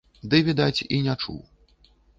[0.29, 1.39] Ды, відаць, і не чуў.